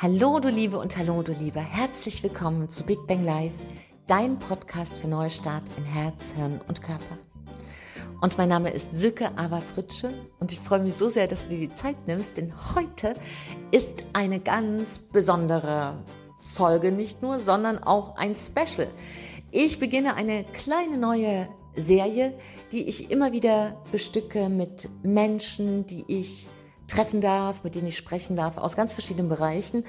Hallo 0.00 0.38
du 0.38 0.48
Liebe 0.48 0.78
und 0.78 0.96
hallo 0.96 1.22
du 1.22 1.32
Lieber, 1.32 1.60
herzlich 1.60 2.22
willkommen 2.22 2.70
zu 2.70 2.84
Big 2.84 3.04
Bang 3.08 3.24
Live, 3.24 3.54
dein 4.06 4.38
Podcast 4.38 4.96
für 4.96 5.08
Neustart 5.08 5.64
in 5.76 5.82
Herz, 5.82 6.34
Hirn 6.36 6.60
und 6.68 6.82
Körper. 6.82 7.18
Und 8.20 8.38
mein 8.38 8.48
Name 8.48 8.70
ist 8.70 8.96
Silke 8.96 9.36
Ava 9.36 9.58
Fritsche 9.58 10.10
und 10.38 10.52
ich 10.52 10.60
freue 10.60 10.84
mich 10.84 10.94
so 10.94 11.08
sehr, 11.08 11.26
dass 11.26 11.48
du 11.48 11.56
dir 11.56 11.66
die 11.66 11.74
Zeit 11.74 11.96
nimmst, 12.06 12.36
denn 12.36 12.52
heute 12.76 13.14
ist 13.72 14.04
eine 14.12 14.38
ganz 14.38 15.00
besondere 15.10 16.04
Folge 16.38 16.92
nicht 16.92 17.20
nur, 17.20 17.40
sondern 17.40 17.78
auch 17.78 18.14
ein 18.14 18.36
Special. 18.36 18.86
Ich 19.50 19.80
beginne 19.80 20.14
eine 20.14 20.44
kleine 20.44 20.96
neue 20.96 21.48
Serie, 21.74 22.38
die 22.70 22.84
ich 22.84 23.10
immer 23.10 23.32
wieder 23.32 23.82
bestücke 23.90 24.48
mit 24.48 24.88
Menschen, 25.02 25.86
die 25.86 26.04
ich 26.06 26.46
treffen 26.88 27.20
darf, 27.20 27.62
mit 27.64 27.74
denen 27.74 27.86
ich 27.86 27.96
sprechen 27.96 28.34
darf, 28.34 28.58
aus 28.58 28.74
ganz 28.74 28.92
verschiedenen 28.92 29.28
Bereichen. 29.28 29.84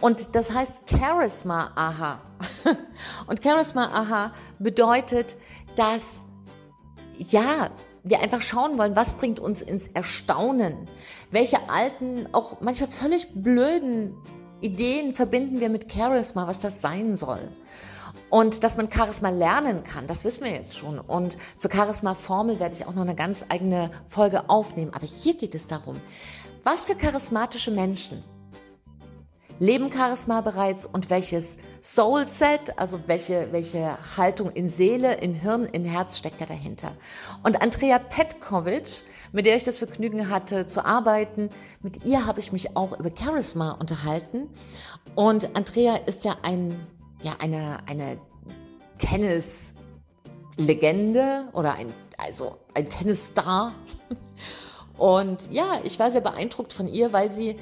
Und 0.00 0.34
das 0.34 0.52
heißt 0.54 0.82
Charisma 0.88 1.72
Aha. 1.74 2.20
Und 3.26 3.42
Charisma 3.42 3.86
Aha 3.86 4.32
bedeutet, 4.58 5.36
dass, 5.76 6.24
ja, 7.18 7.70
wir 8.04 8.20
einfach 8.20 8.42
schauen 8.42 8.78
wollen, 8.78 8.96
was 8.96 9.14
bringt 9.14 9.40
uns 9.40 9.62
ins 9.62 9.88
Erstaunen? 9.88 10.86
Welche 11.30 11.68
alten, 11.68 12.28
auch 12.32 12.60
manchmal 12.60 12.90
völlig 12.90 13.28
blöden 13.34 14.14
Ideen 14.60 15.14
verbinden 15.14 15.60
wir 15.60 15.68
mit 15.68 15.92
Charisma, 15.92 16.46
was 16.46 16.60
das 16.60 16.80
sein 16.82 17.16
soll? 17.16 17.48
Und 18.32 18.64
dass 18.64 18.78
man 18.78 18.90
Charisma 18.90 19.28
lernen 19.28 19.84
kann, 19.84 20.06
das 20.06 20.24
wissen 20.24 20.44
wir 20.44 20.52
jetzt 20.52 20.78
schon. 20.78 20.98
Und 20.98 21.36
zur 21.58 21.70
Charisma-Formel 21.70 22.60
werde 22.60 22.74
ich 22.74 22.86
auch 22.86 22.94
noch 22.94 23.02
eine 23.02 23.14
ganz 23.14 23.44
eigene 23.50 23.90
Folge 24.08 24.48
aufnehmen. 24.48 24.90
Aber 24.94 25.04
hier 25.04 25.36
geht 25.36 25.54
es 25.54 25.66
darum, 25.66 26.00
was 26.64 26.86
für 26.86 26.94
charismatische 26.94 27.70
Menschen 27.70 28.24
leben 29.58 29.92
Charisma 29.92 30.40
bereits 30.40 30.86
und 30.86 31.10
welches 31.10 31.58
Soulset, 31.82 32.78
also 32.78 33.06
welche, 33.06 33.48
welche 33.52 33.98
Haltung 34.16 34.50
in 34.50 34.70
Seele, 34.70 35.12
in 35.16 35.34
Hirn, 35.34 35.66
in 35.66 35.84
Herz 35.84 36.16
steckt 36.16 36.40
da 36.40 36.46
dahinter. 36.46 36.92
Und 37.42 37.60
Andrea 37.60 37.98
Petkovic, 37.98 39.02
mit 39.32 39.44
der 39.44 39.56
ich 39.56 39.64
das 39.64 39.78
Vergnügen 39.78 40.30
hatte 40.30 40.66
zu 40.66 40.86
arbeiten, 40.86 41.50
mit 41.82 42.06
ihr 42.06 42.24
habe 42.24 42.40
ich 42.40 42.50
mich 42.50 42.78
auch 42.78 42.98
über 42.98 43.10
Charisma 43.14 43.72
unterhalten. 43.72 44.48
Und 45.16 45.54
Andrea 45.54 45.96
ist 45.96 46.24
ja 46.24 46.38
ein, 46.40 46.80
ja, 47.22 47.36
eine, 47.40 47.78
eine 47.86 48.18
Tennis-Legende 48.98 51.48
oder 51.52 51.74
ein, 51.74 51.92
also 52.18 52.58
ein 52.74 52.88
Tennisstar. 52.88 53.72
Und 54.98 55.50
ja, 55.50 55.80
ich 55.84 55.98
war 55.98 56.10
sehr 56.10 56.20
beeindruckt 56.20 56.72
von 56.72 56.86
ihr, 56.86 57.12
weil 57.12 57.32
sie 57.32 57.56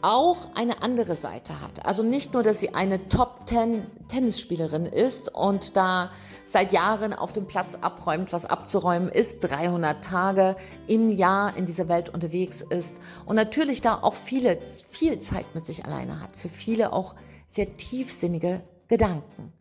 auch 0.00 0.54
eine 0.54 0.82
andere 0.82 1.14
Seite 1.14 1.60
hat. 1.60 1.84
Also 1.84 2.02
nicht 2.02 2.32
nur, 2.32 2.42
dass 2.42 2.60
sie 2.60 2.74
eine 2.74 3.08
Top 3.08 3.46
Ten 3.46 3.86
Tennisspielerin 4.08 4.86
ist 4.86 5.34
und 5.34 5.76
da 5.76 6.10
seit 6.44 6.72
Jahren 6.72 7.12
auf 7.12 7.32
dem 7.32 7.46
Platz 7.46 7.76
abräumt, 7.80 8.32
was 8.32 8.46
abzuräumen 8.46 9.10
ist, 9.10 9.40
300 9.40 10.02
Tage 10.02 10.56
im 10.86 11.10
Jahr 11.10 11.56
in 11.56 11.66
dieser 11.66 11.88
Welt 11.88 12.08
unterwegs 12.08 12.62
ist 12.62 12.96
und 13.26 13.36
natürlich 13.36 13.82
da 13.82 13.98
auch 14.00 14.14
viele, 14.14 14.58
viel 14.90 15.20
Zeit 15.20 15.54
mit 15.54 15.66
sich 15.66 15.84
alleine 15.84 16.22
hat. 16.22 16.36
Für 16.36 16.48
viele 16.48 16.92
auch 16.92 17.16
sehr 17.50 17.76
tiefsinnige 17.76 18.62
Gedanken. 18.88 19.52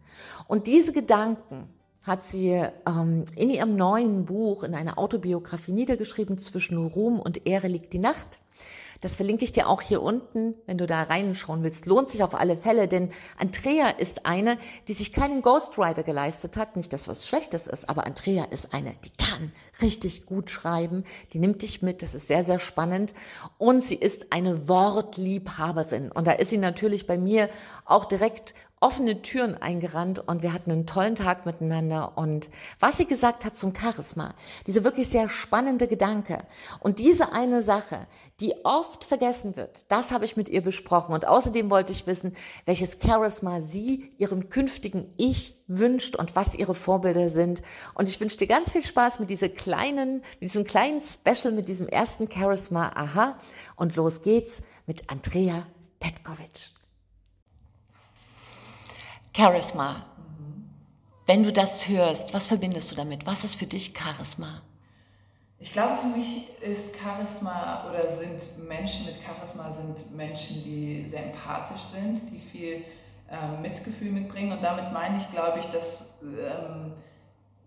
Und 0.47 0.67
diese 0.67 0.93
Gedanken, 0.93 1.69
hat 2.07 2.23
sie 2.23 2.63
ähm, 2.87 3.25
in 3.35 3.49
ihrem 3.49 3.75
neuen 3.75 4.25
Buch, 4.25 4.63
in 4.63 4.73
einer 4.73 4.97
Autobiografie 4.97 5.73
niedergeschrieben, 5.73 6.37
zwischen 6.37 6.77
Ruhm 6.77 7.19
und 7.19 7.45
Ehre 7.45 7.67
liegt 7.67 7.91
die 7.91 7.99
Nacht. 7.99 8.39
Das 9.01 9.15
verlinke 9.15 9.43
ich 9.43 9.51
dir 9.51 9.67
auch 9.67 9.81
hier 9.81 10.01
unten, 10.01 10.55
wenn 10.65 10.77
du 10.77 10.87
da 10.87 11.03
reinschauen 11.03 11.63
willst. 11.63 11.85
Lohnt 11.85 12.09
sich 12.09 12.23
auf 12.23 12.35
alle 12.35 12.57
Fälle, 12.57 12.87
denn 12.87 13.11
Andrea 13.37 13.89
ist 13.89 14.25
eine, 14.25 14.57
die 14.87 14.93
sich 14.93 15.13
keinen 15.13 15.41
Ghostwriter 15.41 16.03
geleistet 16.03 16.57
hat. 16.57 16.75
Nicht, 16.75 16.93
dass 16.93 17.07
was 17.07 17.27
Schlechtes 17.27 17.67
ist, 17.67 17.89
aber 17.89 18.05
Andrea 18.05 18.45
ist 18.45 18.73
eine, 18.73 18.95
die 19.03 19.11
kann 19.17 19.51
richtig 19.81 20.25
gut 20.25 20.49
schreiben. 20.49 21.03
Die 21.33 21.39
nimmt 21.39 21.61
dich 21.61 21.81
mit. 21.81 22.01
Das 22.01 22.15
ist 22.15 22.27
sehr, 22.27 22.43
sehr 22.43 22.59
spannend. 22.59 23.13
Und 23.57 23.83
sie 23.83 23.95
ist 23.95 24.31
eine 24.31 24.67
Wortliebhaberin. 24.67 26.11
Und 26.11 26.25
da 26.25 26.31
ist 26.33 26.49
sie 26.49 26.57
natürlich 26.57 27.07
bei 27.07 27.17
mir 27.17 27.49
auch 27.85 28.05
direkt 28.05 28.53
offene 28.79 29.23
Türen 29.23 29.59
eingerannt 29.59 30.19
und 30.27 30.43
wir 30.43 30.53
hatten 30.53 30.71
einen 30.71 30.85
tollen 30.85 31.15
Tag 31.15 31.45
miteinander. 31.45 32.17
Und 32.17 32.49
was 32.79 32.97
sie 32.97 33.05
gesagt 33.05 33.43
hat 33.43 33.55
zum 33.55 33.75
Charisma, 33.75 34.35
diese 34.67 34.83
wirklich 34.83 35.09
sehr 35.09 35.29
spannende 35.29 35.87
Gedanke 35.87 36.43
und 36.79 36.99
diese 36.99 37.31
eine 37.31 37.63
Sache, 37.63 38.05
die 38.39 38.53
oft 38.65 39.03
vergessen 39.03 39.55
wird, 39.55 39.91
das 39.91 40.11
habe 40.11 40.25
ich 40.25 40.37
mit 40.37 40.47
ihr 40.47 40.61
besprochen. 40.61 41.13
Und 41.13 41.27
außerdem 41.27 41.71
wollte 41.71 41.91
ich 41.91 42.05
wissen, 42.05 42.35
welches 42.65 42.99
Charisma 43.03 43.61
sie 43.61 44.13
ihrem 44.17 44.49
künftigen 44.49 45.11
Ich 45.17 45.55
wünscht 45.67 46.15
und 46.15 46.35
was 46.35 46.53
ihre 46.53 46.75
Vorbilder 46.75 47.29
sind. 47.29 47.63
Und 47.95 48.07
ich 48.07 48.19
wünsche 48.19 48.37
dir 48.37 48.47
ganz 48.47 48.71
viel 48.71 48.83
Spaß 48.83 49.19
mit 49.19 49.31
dieser 49.31 49.49
kleinen, 49.49 50.17
mit 50.39 50.43
diesem 50.43 50.65
kleinen 50.65 51.01
Special, 51.01 51.51
mit 51.51 51.67
diesem 51.67 51.87
ersten 51.87 52.31
Charisma. 52.31 52.91
Aha. 52.93 53.39
Und 53.75 53.95
los 53.95 54.21
geht's 54.21 54.61
mit 54.85 55.09
Andrea 55.09 55.65
Petkovic. 55.99 56.76
Charisma. 59.37 60.03
Wenn 61.27 61.43
du 61.43 61.53
das 61.53 61.87
hörst, 61.87 62.33
was 62.33 62.47
verbindest 62.47 62.91
du 62.91 62.95
damit? 62.95 63.27
Was 63.27 63.43
ist 63.43 63.53
für 63.55 63.67
dich 63.67 63.93
Charisma? 63.95 64.63
Ich 65.59 65.71
glaube, 65.71 65.95
für 65.97 66.07
mich 66.07 66.49
ist 66.59 66.95
Charisma 66.97 67.85
oder 67.87 68.17
sind 68.17 68.67
Menschen 68.67 69.05
mit 69.05 69.17
Charisma 69.23 69.69
sind 69.69 70.15
Menschen, 70.15 70.63
die 70.63 71.05
sehr 71.07 71.25
empathisch 71.25 71.83
sind, 71.83 72.21
die 72.31 72.39
viel 72.39 72.83
ähm, 73.29 73.61
Mitgefühl 73.61 74.11
mitbringen. 74.11 74.53
Und 74.53 74.63
damit 74.63 74.91
meine 74.91 75.17
ich, 75.17 75.29
glaube 75.29 75.59
ich, 75.59 75.67
dass 75.67 76.05
ähm, 76.23 76.93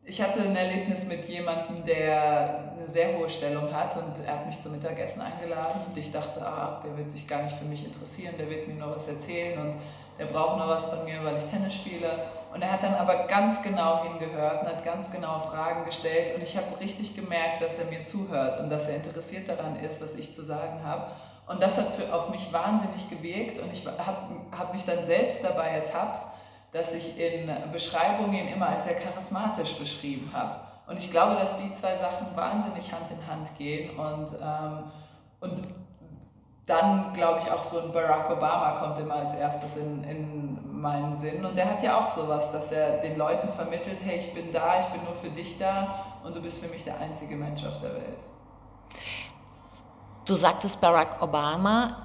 ich 0.04 0.20
hatte 0.20 0.41
ein 0.42 0.56
Erlebnis 0.56 1.06
mit 1.06 1.28
jemandem, 1.28 1.84
der 1.86 2.72
eine 2.76 2.91
sehr 2.91 3.16
hohe 3.16 3.30
Stellung 3.30 3.72
hat 3.72 3.97
und 3.97 4.25
er 4.26 4.41
hat 4.41 4.47
mich 4.48 4.60
zum 4.60 4.72
Mittagessen 4.72 5.20
eingeladen 5.20 5.82
und 5.88 5.97
ich 5.97 6.10
dachte, 6.10 6.44
ah, 6.44 6.82
der 6.84 6.97
wird 6.97 7.12
sich 7.12 7.28
gar 7.28 7.44
nicht 7.44 7.56
für 7.59 7.64
mich 7.64 7.84
interessieren, 7.84 8.34
der 8.36 8.50
wird 8.50 8.66
mir 8.66 8.75
nur 8.75 8.97
was 8.97 9.06
erzählen 9.06 9.56
und 9.60 9.75
er 10.20 10.26
braucht 10.26 10.58
noch 10.58 10.69
was 10.69 10.84
von 10.84 11.03
mir, 11.04 11.25
weil 11.25 11.38
ich 11.38 11.44
Tennis 11.44 11.75
spiele. 11.75 12.10
Und 12.53 12.60
er 12.60 12.72
hat 12.72 12.82
dann 12.82 12.94
aber 12.94 13.26
ganz 13.26 13.62
genau 13.62 14.04
hingehört 14.04 14.62
und 14.62 14.69
hat 14.69 14.84
ganz 14.84 15.10
genau 15.10 15.38
Fragen 15.41 15.84
gestellt. 15.86 16.36
Und 16.36 16.42
ich 16.42 16.56
habe 16.56 16.78
richtig 16.78 17.16
gemerkt, 17.16 17.62
dass 17.62 17.78
er 17.78 17.86
mir 17.86 18.04
zuhört 18.04 18.60
und 18.60 18.69
dass 18.69 18.86
er 18.86 18.97
interessiert 18.97 19.48
daran 19.48 19.76
ist, 19.82 20.03
was 20.03 20.16
ich 20.16 20.34
zu 20.34 20.42
sagen 20.42 20.84
habe. 20.84 21.06
Und 21.47 21.62
das 21.62 21.78
hat 21.78 21.94
für, 21.97 22.14
auf 22.14 22.28
mich 22.28 22.53
wahnsinnig 22.53 23.09
gewirkt 23.09 23.60
und 23.60 23.72
ich 23.72 23.84
habe 23.86 24.19
hab 24.56 24.72
mich 24.72 24.84
dann 24.84 25.04
selbst 25.06 25.42
dabei 25.42 25.69
ertappt, 25.69 26.26
dass 26.72 26.94
ich 26.94 27.19
in 27.19 27.50
Beschreibungen 27.72 28.47
immer 28.48 28.69
als 28.69 28.84
sehr 28.84 28.94
charismatisch 28.94 29.75
beschrieben 29.76 30.30
habe. 30.32 30.60
Und 30.86 30.98
ich 30.98 31.10
glaube, 31.10 31.36
dass 31.36 31.59
die 31.59 31.72
zwei 31.72 31.97
Sachen 31.97 32.36
wahnsinnig 32.36 32.92
Hand 32.92 33.06
in 33.10 33.26
Hand 33.26 33.56
gehen 33.56 33.98
und, 33.98 34.28
ähm, 34.41 34.92
und 35.41 35.62
dann 36.70 37.12
glaube 37.14 37.41
ich 37.42 37.50
auch 37.50 37.64
so 37.64 37.81
ein 37.81 37.92
Barack 37.92 38.31
Obama 38.31 38.78
kommt 38.78 39.00
immer 39.00 39.16
als 39.16 39.34
erstes 39.34 39.76
in, 39.76 40.04
in 40.04 40.81
meinen 40.81 41.19
Sinn. 41.19 41.44
Und 41.44 41.56
der 41.56 41.69
hat 41.69 41.82
ja 41.82 41.98
auch 41.98 42.08
sowas, 42.14 42.53
dass 42.53 42.70
er 42.70 42.98
den 42.98 43.19
Leuten 43.19 43.50
vermittelt, 43.53 43.98
hey, 44.04 44.19
ich 44.20 44.32
bin 44.32 44.53
da, 44.53 44.80
ich 44.80 44.86
bin 44.86 45.03
nur 45.03 45.14
für 45.16 45.30
dich 45.30 45.59
da 45.59 46.04
und 46.22 46.36
du 46.36 46.41
bist 46.41 46.62
für 46.62 46.70
mich 46.70 46.84
der 46.84 47.00
einzige 47.00 47.34
Mensch 47.34 47.64
auf 47.66 47.80
der 47.80 47.94
Welt. 47.94 48.19
Du 50.26 50.34
sagtest 50.36 50.80
Barack 50.80 51.20
Obama. 51.20 51.97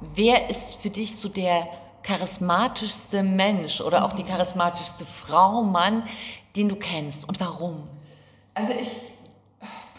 Wer 0.00 0.48
ist 0.48 0.76
für 0.76 0.90
dich 0.90 1.16
so 1.16 1.28
der 1.28 1.68
charismatischste 2.02 3.22
Mensch 3.22 3.82
oder 3.82 4.04
auch 4.04 4.14
die 4.14 4.22
mhm. 4.22 4.28
charismatischste 4.28 5.04
Frau, 5.04 5.62
Mann, 5.62 6.04
den 6.54 6.70
du 6.70 6.76
kennst 6.76 7.28
und 7.28 7.38
warum? 7.38 7.86
Also 8.54 8.72
ich, 8.72 8.90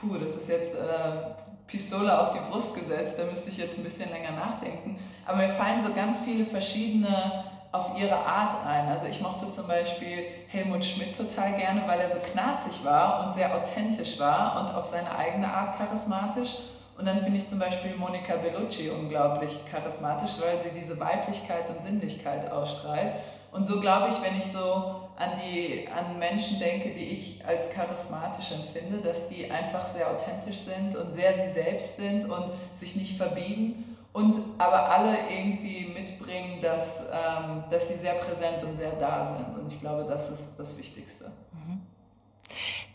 puh, 0.01 0.17
das 0.17 0.31
ist 0.31 0.49
jetzt... 0.49 0.73
Äh 0.73 1.47
Pistole 1.67 2.17
auf 2.17 2.33
die 2.33 2.39
Brust 2.49 2.73
gesetzt, 2.73 3.19
da 3.19 3.25
müsste 3.25 3.49
ich 3.49 3.57
jetzt 3.57 3.77
ein 3.77 3.83
bisschen 3.83 4.09
länger 4.09 4.31
nachdenken. 4.31 4.99
Aber 5.25 5.37
mir 5.37 5.49
fallen 5.49 5.85
so 5.85 5.93
ganz 5.93 6.19
viele 6.19 6.45
verschiedene 6.45 7.43
auf 7.71 7.97
ihre 7.99 8.15
Art 8.15 8.65
ein. 8.65 8.87
Also 8.87 9.07
ich 9.07 9.19
mochte 9.21 9.51
zum 9.51 9.67
Beispiel 9.67 10.25
Helmut 10.47 10.85
Schmidt 10.85 11.15
total 11.15 11.53
gerne, 11.53 11.83
weil 11.85 11.99
er 11.99 12.09
so 12.09 12.19
knarzig 12.19 12.83
war 12.83 13.27
und 13.27 13.35
sehr 13.35 13.53
authentisch 13.53 14.17
war 14.19 14.61
und 14.61 14.73
auf 14.73 14.85
seine 14.85 15.15
eigene 15.15 15.53
Art 15.53 15.77
charismatisch. 15.77 16.55
Und 16.97 17.05
dann 17.05 17.21
finde 17.21 17.37
ich 17.37 17.47
zum 17.47 17.59
Beispiel 17.59 17.95
Monica 17.95 18.37
Bellucci 18.37 18.89
unglaublich 18.89 19.51
charismatisch, 19.69 20.31
weil 20.41 20.59
sie 20.59 20.79
diese 20.79 20.99
Weiblichkeit 20.99 21.69
und 21.69 21.83
Sinnlichkeit 21.83 22.51
ausstrahlt. 22.51 23.13
Und 23.51 23.65
so 23.65 23.79
glaube 23.79 24.09
ich, 24.09 24.21
wenn 24.21 24.37
ich 24.37 24.51
so 24.51 25.07
an, 25.17 25.31
die, 25.43 25.87
an 25.87 26.19
Menschen 26.19 26.59
denke, 26.59 26.89
die 26.89 27.05
ich 27.05 27.45
als 27.45 27.69
charismatisch 27.71 28.51
empfinde, 28.51 28.99
dass 28.99 29.29
die 29.29 29.49
einfach 29.49 29.87
sehr 29.87 30.11
authentisch 30.11 30.59
sind 30.59 30.95
und 30.95 31.13
sehr 31.13 31.33
sie 31.33 31.53
selbst 31.53 31.97
sind 31.97 32.29
und 32.29 32.51
sich 32.79 32.95
nicht 32.95 33.17
verbiegen 33.17 33.97
und 34.13 34.35
aber 34.57 34.89
alle 34.89 35.29
irgendwie 35.29 35.85
mitbringen, 35.93 36.59
dass, 36.61 37.07
ähm, 37.11 37.63
dass 37.69 37.87
sie 37.87 37.95
sehr 37.95 38.15
präsent 38.15 38.63
und 38.63 38.77
sehr 38.77 38.93
da 38.93 39.37
sind. 39.37 39.59
Und 39.59 39.73
ich 39.73 39.79
glaube, 39.79 40.05
das 40.09 40.31
ist 40.31 40.55
das 40.57 40.77
Wichtigste. 40.77 41.25
Mhm. 41.53 41.81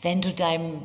Wenn 0.01 0.21
du 0.21 0.33
deinem 0.33 0.83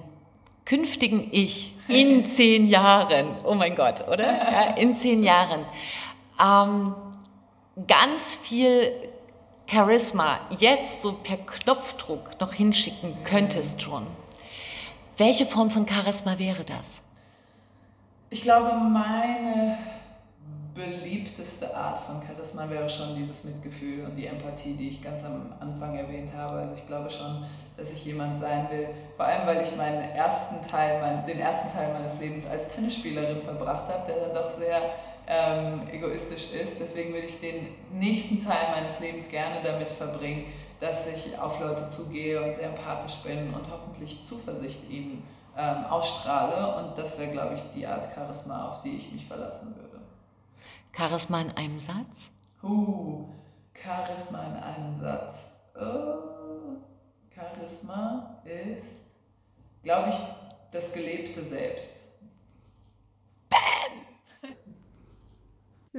künftigen 0.65 1.29
Ich 1.31 1.73
in 1.87 2.25
zehn 2.29 2.67
Jahren, 2.67 3.29
oh 3.45 3.55
mein 3.55 3.75
Gott, 3.75 4.07
oder? 4.07 4.25
Ja, 4.25 4.75
in 4.75 4.95
zehn 4.95 5.23
Jahren, 5.23 5.65
ähm, 6.39 6.93
ganz 7.87 8.35
viel 8.35 8.91
Charisma 9.69 10.39
jetzt 10.59 11.01
so 11.01 11.11
per 11.11 11.37
Knopfdruck 11.37 12.39
noch 12.39 12.53
hinschicken 12.53 13.17
könntest 13.25 13.81
schon, 13.81 14.07
welche 15.17 15.45
Form 15.45 15.69
von 15.69 15.85
Charisma 15.85 16.39
wäre 16.39 16.63
das? 16.63 17.01
Ich 18.29 18.43
glaube, 18.43 18.73
meine 18.73 19.77
beliebteste 20.73 21.75
Art 21.75 22.01
von 22.03 22.21
Charisma 22.25 22.69
wäre 22.69 22.89
schon 22.89 23.15
dieses 23.15 23.43
Mitgefühl 23.43 24.05
und 24.05 24.15
die 24.15 24.27
Empathie, 24.27 24.73
die 24.73 24.87
ich 24.89 25.01
ganz 25.03 25.23
am 25.25 25.53
Anfang 25.59 25.97
erwähnt 25.97 26.31
habe. 26.33 26.59
Also 26.59 26.75
ich 26.75 26.87
glaube 26.87 27.09
schon, 27.09 27.43
dass 27.75 27.91
ich 27.91 28.05
jemand 28.05 28.39
sein 28.39 28.69
will, 28.71 28.87
vor 29.17 29.25
allem 29.25 29.47
weil 29.47 29.63
ich 29.63 29.75
meinen 29.75 30.01
ersten 30.11 30.65
Teil, 30.67 31.23
den 31.27 31.39
ersten 31.39 31.75
Teil 31.75 31.91
meines 31.93 32.17
Lebens 32.21 32.45
als 32.45 32.69
Tennisspielerin 32.69 33.41
verbracht 33.41 33.91
habe, 33.91 34.07
der 34.07 34.27
dann 34.27 34.35
doch 34.35 34.51
sehr 34.51 34.81
ähm, 35.27 35.87
egoistisch 35.91 36.51
ist. 36.51 36.79
Deswegen 36.79 37.13
würde 37.13 37.27
ich 37.27 37.39
den 37.39 37.67
nächsten 37.91 38.43
Teil 38.43 38.71
meines 38.71 38.99
Lebens 38.99 39.29
gerne 39.29 39.61
damit 39.63 39.89
verbringen, 39.89 40.45
dass 40.79 41.07
ich 41.07 41.37
auf 41.37 41.59
Leute 41.59 41.89
zugehe 41.89 42.41
und 42.41 42.55
sehr 42.55 42.69
empathisch 42.69 43.17
bin 43.23 43.53
und 43.53 43.65
hoffentlich 43.69 44.23
Zuversicht 44.25 44.89
ihnen 44.89 45.23
ähm, 45.57 45.85
ausstrahle. 45.85 46.77
Und 46.77 46.97
das 46.97 47.17
wäre, 47.19 47.31
glaube 47.31 47.55
ich, 47.55 47.61
die 47.75 47.85
Art 47.85 48.13
Charisma, 48.13 48.69
auf 48.69 48.81
die 48.83 48.97
ich 48.97 49.11
mich 49.11 49.25
verlassen 49.25 49.75
würde. 49.75 49.99
Charisma 50.95 51.41
in 51.41 51.51
einem 51.51 51.79
Satz? 51.79 52.31
Uh, 52.63 53.25
Charisma 53.73 54.43
in 54.45 54.55
einem 54.55 54.99
Satz. 54.99 55.51
Oh, 55.75 56.77
Charisma 57.33 58.41
ist, 58.45 58.87
glaube 59.83 60.09
ich, 60.09 60.17
das 60.71 60.91
gelebte 60.91 61.43
Selbst. 61.43 61.93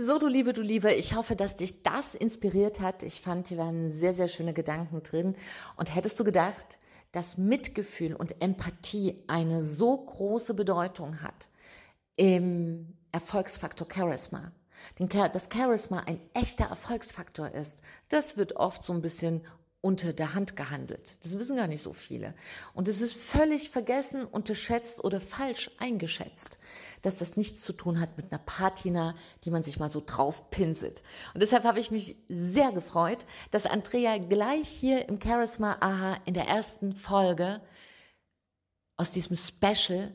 So, 0.01 0.21
du 0.21 0.29
Liebe, 0.29 0.53
du 0.53 0.63
Liebe, 0.63 0.95
ich 0.95 1.17
hoffe, 1.17 1.35
dass 1.35 1.57
dich 1.57 1.83
das 1.83 2.15
inspiriert 2.15 2.79
hat. 2.79 3.03
Ich 3.03 3.21
fand, 3.21 3.49
hier 3.49 3.59
waren 3.59 3.91
sehr, 3.91 4.15
sehr 4.15 4.29
schöne 4.29 4.53
Gedanken 4.53 5.03
drin. 5.03 5.35
Und 5.75 5.93
hättest 5.93 6.21
du 6.21 6.25
gedacht, 6.25 6.79
dass 7.11 7.37
Mitgefühl 7.37 8.15
und 8.15 8.41
Empathie 8.41 9.25
eine 9.27 9.61
so 9.61 9.97
große 9.97 10.55
Bedeutung 10.55 11.21
hat 11.21 11.49
im 12.15 12.95
Erfolgsfaktor 13.11 13.89
Charisma? 13.93 14.53
dass 15.33 15.49
Charisma 15.53 16.05
ein 16.07 16.21
echter 16.33 16.67
Erfolgsfaktor 16.67 17.51
ist, 17.51 17.83
das 18.09 18.37
wird 18.37 18.55
oft 18.55 18.85
so 18.85 18.93
ein 18.93 19.03
bisschen 19.03 19.41
unter 19.81 20.13
der 20.13 20.35
Hand 20.35 20.57
gehandelt. 20.57 21.17
Das 21.23 21.39
wissen 21.39 21.57
gar 21.57 21.69
nicht 21.69 21.83
so 21.83 21.93
viele. 21.93 22.35
Und 22.75 22.89
es 22.89 23.01
ist 23.01 23.17
völlig 23.17 23.71
vergessen, 23.71 24.25
unterschätzt 24.25 25.05
oder 25.05 25.21
falsch 25.21 25.71
eingeschätzt, 25.79 26.59
dass 27.03 27.15
das 27.17 27.37
nichts 27.37 27.63
zu 27.63 27.73
tun 27.73 28.01
hat 28.01 28.17
mit 28.17 28.33
einer 28.33 28.43
Patina, 28.45 29.15
die 29.45 29.51
man 29.51 29.63
sich 29.63 29.79
mal 29.79 29.91
so 29.91 30.03
drauf 30.05 30.51
pinselt. 30.51 31.03
Und 31.33 31.43
deshalb 31.43 31.63
habe 31.63 31.79
ich 31.79 31.93
mich 31.93 32.17
sehr 32.29 32.73
gefreut, 32.73 33.25
dass 33.53 33.67
Andrea 33.67 34.19
gleich 34.19 34.69
hier 34.69 35.09
im 35.09 35.21
Charisma 35.23 35.77
Aha 35.81 36.19
in 36.25 36.35
der 36.35 36.49
ersten 36.49 36.93
Folge 36.93 37.61
aus 38.97 39.13
diesem 39.13 39.37
Special 39.37 40.13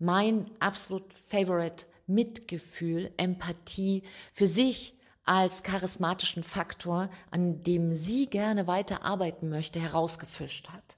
mein 0.00 0.50
absolut 0.58 1.12
favorite 1.28 1.86
Mitgefühl, 2.08 3.12
Empathie 3.16 4.02
für 4.32 4.48
sich 4.48 4.97
als 5.28 5.62
charismatischen 5.62 6.42
Faktor, 6.42 7.10
an 7.30 7.62
dem 7.62 7.94
sie 7.94 8.26
gerne 8.26 8.66
weiter 8.66 9.04
arbeiten 9.04 9.50
möchte, 9.50 9.78
herausgefischt 9.78 10.70
hat. 10.70 10.96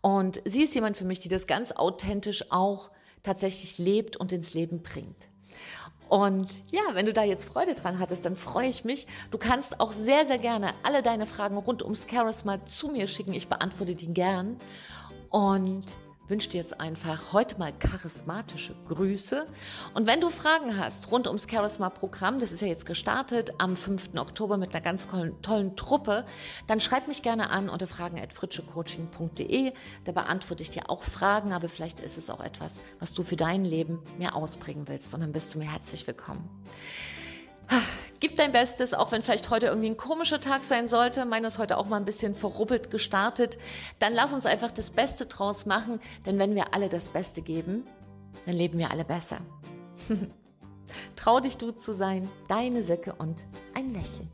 Und 0.00 0.42
sie 0.44 0.62
ist 0.62 0.74
jemand 0.74 0.96
für 0.96 1.04
mich, 1.04 1.20
die 1.20 1.28
das 1.28 1.46
ganz 1.46 1.70
authentisch 1.70 2.50
auch 2.50 2.90
tatsächlich 3.22 3.78
lebt 3.78 4.16
und 4.16 4.32
ins 4.32 4.54
Leben 4.54 4.82
bringt. 4.82 5.28
Und 6.08 6.48
ja, 6.72 6.82
wenn 6.94 7.06
du 7.06 7.12
da 7.12 7.22
jetzt 7.22 7.48
Freude 7.48 7.76
dran 7.76 8.00
hattest, 8.00 8.24
dann 8.24 8.34
freue 8.34 8.68
ich 8.68 8.84
mich. 8.84 9.06
Du 9.30 9.38
kannst 9.38 9.78
auch 9.78 9.92
sehr, 9.92 10.26
sehr 10.26 10.38
gerne 10.38 10.72
alle 10.82 11.02
deine 11.02 11.26
Fragen 11.26 11.56
rund 11.56 11.84
ums 11.84 12.08
Charisma 12.10 12.66
zu 12.66 12.88
mir 12.88 13.06
schicken. 13.06 13.32
Ich 13.32 13.46
beantworte 13.46 13.94
die 13.94 14.12
gern. 14.12 14.56
Und 15.28 15.84
wünsche 16.30 16.48
dir 16.48 16.58
jetzt 16.58 16.80
einfach 16.80 17.32
heute 17.32 17.58
mal 17.58 17.72
charismatische 17.72 18.74
Grüße. 18.88 19.46
Und 19.94 20.06
wenn 20.06 20.20
du 20.20 20.30
Fragen 20.30 20.78
hast 20.78 21.10
rund 21.10 21.26
ums 21.26 21.48
Charisma-Programm, 21.50 22.38
das 22.38 22.52
ist 22.52 22.60
ja 22.60 22.68
jetzt 22.68 22.86
gestartet 22.86 23.52
am 23.58 23.76
5. 23.76 24.10
Oktober 24.16 24.56
mit 24.56 24.74
einer 24.74 24.82
ganz 24.82 25.08
tollen, 25.42 25.76
Truppe, 25.76 26.24
dann 26.66 26.80
schreib 26.80 27.08
mich 27.08 27.22
gerne 27.22 27.50
an 27.50 27.68
unter 27.68 27.86
fragen.fritschecoaching.de. 27.86 29.72
Da 30.04 30.12
beantworte 30.12 30.62
ich 30.62 30.70
dir 30.70 30.88
auch 30.88 31.02
Fragen, 31.02 31.52
aber 31.52 31.68
vielleicht 31.68 32.00
ist 32.00 32.16
es 32.16 32.30
auch 32.30 32.40
etwas, 32.40 32.80
was 33.00 33.12
du 33.12 33.24
für 33.24 33.36
dein 33.36 33.64
Leben 33.64 33.98
mehr 34.18 34.36
ausbringen 34.36 34.86
willst. 34.88 35.12
Und 35.12 35.20
dann 35.20 35.32
bist 35.32 35.54
du 35.54 35.58
mir 35.58 35.70
herzlich 35.70 36.06
willkommen. 36.06 36.48
Gib 38.20 38.36
dein 38.36 38.52
Bestes, 38.52 38.92
auch 38.92 39.12
wenn 39.12 39.22
vielleicht 39.22 39.48
heute 39.48 39.66
irgendwie 39.66 39.88
ein 39.88 39.96
komischer 39.96 40.40
Tag 40.40 40.64
sein 40.64 40.88
sollte. 40.88 41.24
Meiner 41.24 41.48
ist 41.48 41.58
heute 41.58 41.78
auch 41.78 41.86
mal 41.86 41.96
ein 41.96 42.04
bisschen 42.04 42.34
verrubbelt 42.34 42.90
gestartet. 42.90 43.58
Dann 43.98 44.12
lass 44.12 44.34
uns 44.34 44.44
einfach 44.44 44.70
das 44.70 44.90
Beste 44.90 45.24
draus 45.24 45.64
machen, 45.64 46.00
denn 46.26 46.38
wenn 46.38 46.54
wir 46.54 46.74
alle 46.74 46.90
das 46.90 47.08
Beste 47.08 47.40
geben, 47.40 47.86
dann 48.44 48.54
leben 48.54 48.78
wir 48.78 48.90
alle 48.90 49.06
besser. 49.06 49.38
Trau 51.16 51.40
dich 51.40 51.56
du 51.56 51.70
zu 51.70 51.94
sein, 51.94 52.28
deine 52.48 52.82
Säcke 52.82 53.14
und 53.14 53.46
ein 53.74 53.92
Lächeln. 53.94 54.30